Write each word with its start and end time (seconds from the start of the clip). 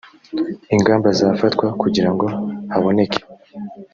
ingamba 0.75 1.07
zafatwa 1.19 1.65
kugira 1.81 2.09
ngo 2.13 2.25
haboneke 2.71 3.21